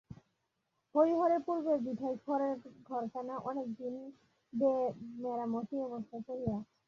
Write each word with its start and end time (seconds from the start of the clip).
হরিহরের 0.95 1.41
পূর্বের 1.45 1.77
ভিটায় 1.85 2.17
খড়ের 2.23 2.55
ঘরখানা 2.87 3.35
অনেকদিন 3.49 3.93
বে-মেরামতি 4.53 5.75
অবস্থায় 5.87 6.23
পড়িয়া 6.27 6.55
আছে। 6.57 6.69